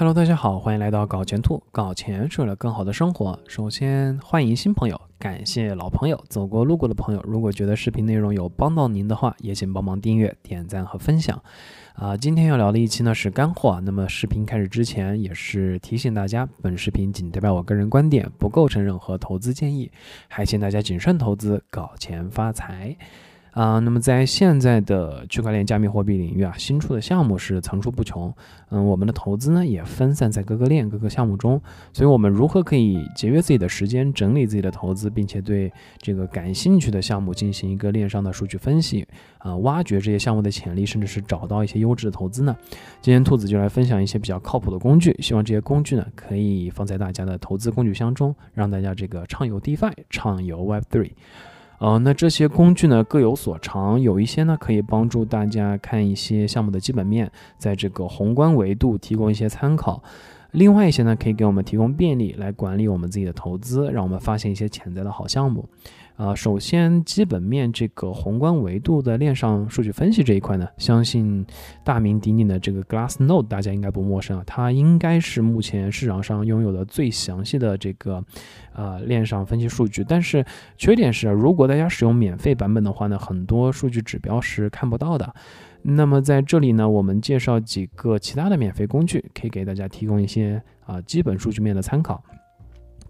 [0.00, 1.62] Hello，大家好，欢迎来到搞钱兔。
[1.70, 3.38] 搞钱是为了更好的生活。
[3.46, 7.22] 首先欢迎新朋友，感谢老朋友，走过路过的朋友。
[7.22, 11.38] 如果觉得视频内容有帮到您的话，也请帮忙订阅、点赞和分享。
[11.92, 13.78] 啊，今天要聊的一期呢是干货。
[13.84, 19.92] 那么视频开始之前，也是提醒大家，本视频仅代表我个人观点，不构成任何投资建议，
[20.28, 22.96] 还请大家谨慎投资，搞钱发财。
[23.52, 28.32] 啊，那么在现在的区块链加密货币领域啊，新出的项目是层出不穷。
[28.70, 31.60] 嗯，我们的投资呢也分散在各个链、各个项目中。
[31.92, 39.04] 所以，我们如何可以节约自己的时间，整理自己的投资，并且对这个感兴趣的项目进行一个链上的数据分析
[39.38, 42.56] 啊，挖掘这些项目的潜力，甚至是找到一些优质的投资呢？
[43.00, 51.10] 今天兔子就来分享一些比较靠谱的工具，希望这些工具呢可以放在大家的投资工具箱中，让大家这个畅游 DeFi，畅游 Web3。
[51.80, 60.02] 呃，那这些工具呢各有所长，有一些呢可以帮助大家看一些项目的基本面，在这个宏观维度提供一些参考；
[60.50, 65.66] 另外一些呢可以给我们提供便利来管理我们自己的投资，让我们发现一些潜在的好项目。
[66.20, 71.46] 啊，首先基本面这个宏观维度的链上数据分析这一块呢，相信
[71.82, 78.22] 大名鼎鼎的这个 Glassnode 大家应该不陌生啊，它应该是目前市场上拥有的最详细的这个
[78.74, 80.04] 呃链上分析数据。
[80.06, 80.44] 但是
[80.76, 85.34] 缺点是，如果大家使用免费版本的话呢，很多数据指标是看不到的。
[85.80, 92.22] 那么在这里呢，我们介绍几个其他的免费工具，可以给大家提供一些啊基本数据面的参考。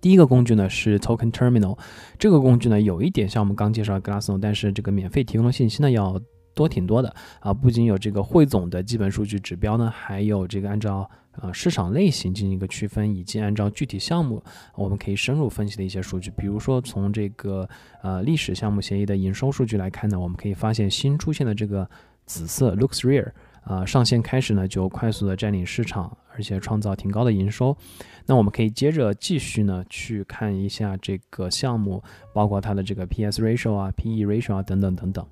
[0.00, 1.78] 第一个工具呢是 Token Terminal，
[2.18, 6.20] 这个工具呢有一点像我们刚介绍的 Glassnode，但是这个免费提供的信息呢要
[6.54, 11.08] 多挺多的啊，不仅有这个汇总的基本数据指标呢，还有这个按照
[11.40, 14.42] 呃市场类型进行一个区分，以及按照具体项目
[14.74, 17.68] 我们可以深入分析的一些数据，比如说从这个
[18.02, 21.88] 呃历史项目协议的营收数据来看呢，我们可以发现新出现的这个
[22.24, 23.30] 紫色 looks rare。
[23.68, 27.76] 啊，上线开始呢就快速的占领市场，而且创造挺高的营收。
[28.24, 32.02] 那我们可以接着继续呢去看一下这个项目，
[32.32, 35.26] 包括它的这个 P/S ratio 啊、P/E ratio 啊等等等等。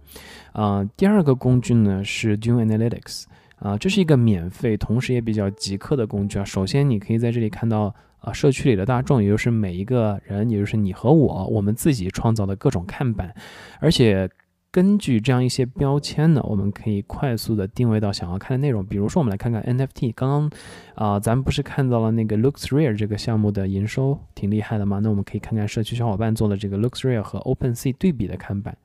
[0.52, 3.24] 啊，第二个工具呢是 Dune Analytics，
[3.58, 6.44] 啊，这是一个免费，同时也比较极客的工具啊。
[6.44, 13.34] 首先你可以在这里看到啊，社区里的大众，也就是每一个人，也就是你和我，我们自己创造的各种看板，
[13.80, 14.28] 而且。
[14.76, 18.84] 根据这样一些标签呢，我们可以快速的定位到想要看的内容。
[18.84, 20.12] 比如说，我们来看看 NFT。
[20.14, 20.50] 刚刚
[20.94, 25.00] 啊，咱们不是看到了那个 Looks Rare 这个项目的营收挺厉害的吗？
[25.02, 28.76] 那我们可以看看社区小伙伴做的这个 Looks Rare 和 OpenSea 对比的看板，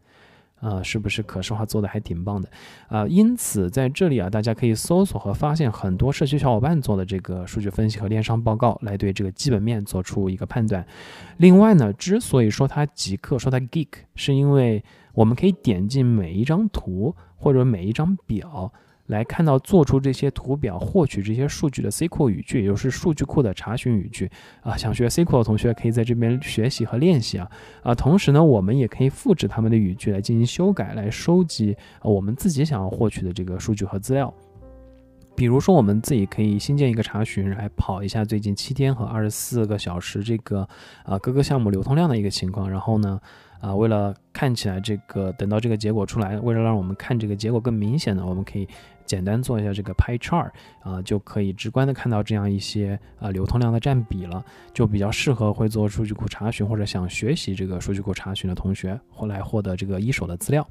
[0.61, 2.49] 啊，是不是可视化做的还挺棒的？
[2.87, 10.85] 啊，因此在这里啊，大家可以搜索和发现很多社区小伙伴做的这个数据分析和链商报告，来对这个基本面做出一个判断。
[11.37, 14.83] 另外呢，之所以说它极客，说它 geek，是因为
[15.13, 18.71] 我们可以点进每一张图或者每一张表，
[19.11, 24.75] 来看到做出这些图表、获取这些数据的 SQL 语句，也就是数据库的查询语句啊。
[24.77, 27.51] 想学 SQL 的同学可以在这边学习和练习啊
[27.83, 27.93] 啊。
[27.93, 34.33] 同时呢，我们也可以复制他们的语句来进行修改，来收集我们自己想要获取的这个数据和资料。
[35.35, 40.67] 比如说，我们自己可以新建一个查询，来跑一下最近七天和二十四个小时这个
[41.03, 43.19] 啊各个项目流通量的一个情况，然后呢。
[43.61, 48.67] 啊，为了看起来这个等到这个结果出来，为了让我们看这个结果更明显呢，我们可以
[49.05, 50.49] 简单做一下这个 pie chart
[50.81, 54.43] 啊，就可以直观的看到这样一些啊流通量的占比了，
[54.73, 60.67] 就比较适合会做数据库查询或者想学习这个数据库查询的同学，后来获得这个一手的资料。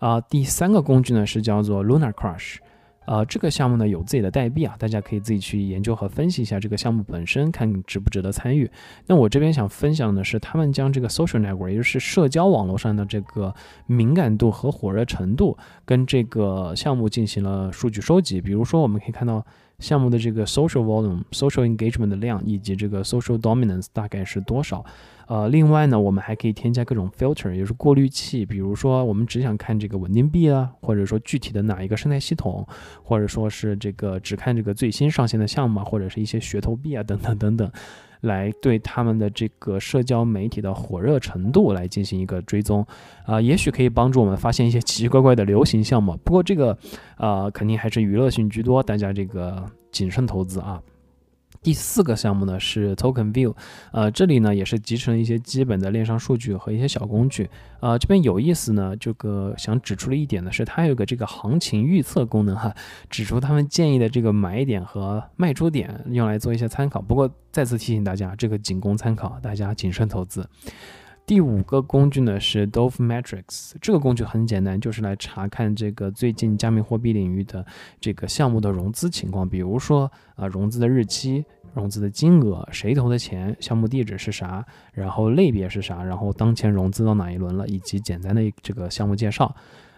[0.00, 2.56] 啊，第三个工具呢是叫做 Lunar Crush。
[3.06, 8.70] 呃，这个项目呢有自己的代币啊，大家可以自己去研究和分析一下这个项目本身，看值不值得参与。
[9.06, 13.54] 那我这边想分享的是，他们将这个 social network，也就是社交网络上的这个
[13.86, 18.40] 敏感度和火热程度，跟这个项目进行了数据收集。
[18.40, 19.44] 比如说，我们可以看到。
[19.78, 24.82] 项目的这个 social volume、social engagement 的量以及这个 social dominance 大概是多少？
[25.26, 28.46] 呃，另外呢，我们还可以添加各种 filter，也就是过滤器。
[28.46, 32.66] 比如说，我们只想看这个稳定币啊，或者说具体的哪一个生态系统，
[33.02, 37.70] 或者说是这个只看这个最新上线的项目，或者是一些噱头币啊，等等等等。
[38.22, 42.84] 来对他们的这个社交媒体的火热程度来进行一个追踪，
[43.24, 46.16] 啊，也许可以帮助我们发现一些奇奇怪怪的流行项目。
[46.24, 46.76] 不过这个，
[47.18, 50.82] 呃，肯定还是娱乐性居多，大家这个谨慎投资啊。
[51.62, 53.54] 第四个项目呢是 Token View，
[53.92, 57.48] 呃，这里呢也是集成了一些基本的链上数据和一些小工具。
[57.80, 62.74] 呃，这边有意思呢，这个想指出的一点呢是它有个这个行情预测功能哈，
[63.10, 67.00] 指出他们建议的这个买点和卖出点，用来做一些参考。
[67.00, 70.48] 不过再次提醒大家，这个仅供参考，大家谨慎投资。
[71.26, 77.66] 第五个工具呢是 Dove Metrics，这个工具很简单，就是来查看这个最近加密货币领域的
[78.00, 81.44] 这个项目的融资情况，比如说啊融资的日期、
[81.74, 89.52] 融资的金额、谁投的钱、项目地址是啥，然后类别是啥，然后当前融资到哪一轮了，以及简单的这个项目介绍。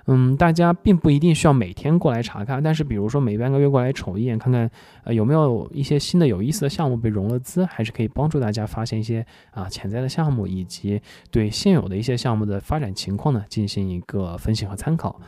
[0.08, 4.68] 嗯，大家并不一定需要每天过来查看，但是比如说每半个月过来瞅一眼，看看
[5.04, 11.00] 呃有没有一些新的有意思的项目被融了资，还是可以帮助大家发现一些啊潜在的项目，以及
[11.30, 15.20] 对现有的一些项目的发展情况呢进行一个分析和参考。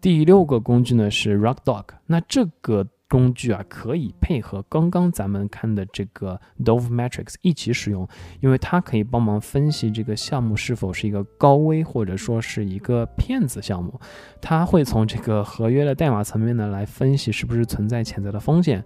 [0.00, 2.86] 第六个工具呢是 Rockdog，那这个。
[3.08, 8.08] 工具啊，可以配合刚刚咱们看的这个 Dove Metrics 一起使用，
[8.40, 14.00] 因为它可以帮忙分析这个项目是否是一个高危或者说是一个骗子项目。
[14.40, 18.84] 它会从这个合约的代码层面呢来分析是不是存在潜在的风险。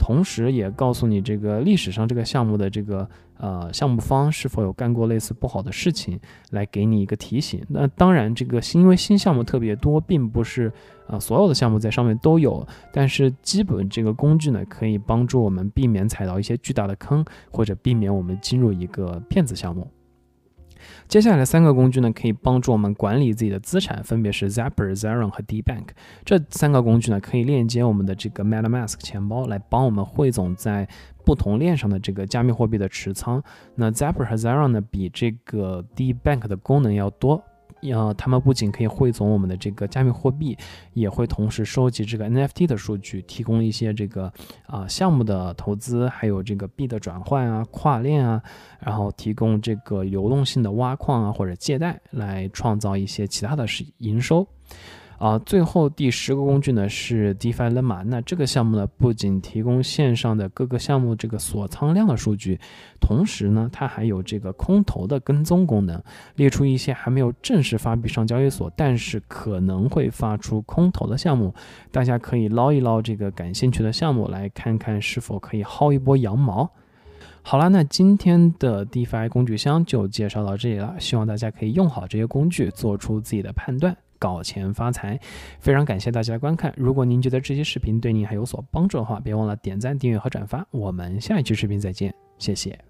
[0.00, 3.06] 同时，也告诉你这个历史上这个项目的这个
[3.36, 6.18] 呃项目方是否有干过类似不好的事情，
[6.52, 7.62] 来给你一个提醒。
[7.68, 10.72] 那当然，这个新因为新项目特别多，并不是
[11.06, 19.86] 啊所有的项目在上面都有，但是基本这个工具呢，可以帮助我们避免踩到一些巨大的坑，或者避免我们进入一个骗子项目。
[21.08, 25.88] 接下来三个工具呢，可以帮助我们管理自己的资产，分别是 Zapper、Zeron 和 DBank。
[26.24, 30.88] 这三个工具呢，可以链接我们的这个 MetaMask 钱包，来帮我们汇总在
[31.24, 33.42] 不同链上的这个加密货币的持仓。
[33.74, 37.42] 那 Zapper 和 Zeron 呢，比这个 DBank 的功能要多。
[37.82, 40.56] 要，他们不仅可以汇总我们的这个加密货币，
[40.92, 44.32] 也会同时收集这个 NFT 的数据，提供一些这个
[44.66, 48.42] 啊项目的投资，还有这个币的转换啊、跨链啊，
[48.78, 54.46] 然后提供这个流动性的挖矿啊或者借贷，来创造一些其他的是营收。
[55.20, 58.02] 啊，最后第十个工具呢是 DeFi Llama。
[58.04, 62.58] 那这个项目呢，不仅提供线上的各个项目这个锁仓量的数据，
[62.98, 66.02] 同时呢，它还有这个空投的跟踪功能，
[66.36, 71.54] 列出一些还没有正式发币上交易所，但是可能会发出空投的项目，
[71.92, 76.70] 大家可以捞一捞这个感兴趣的项目，来看看是否可以薅一波羊毛。
[77.42, 83.94] 好了，那今天的 DeFi 工具箱就介绍到这里了，希望大家可以用好这些工具，做出自己的判断。
[84.20, 85.18] 搞钱发财，
[85.58, 86.72] 非常感谢大家的观看。
[86.76, 90.64] 如果您觉得这期视频对您还有所帮助的话，别忘了点赞、订阅和转发。
[90.70, 92.89] 我们下一期视频再见，谢谢。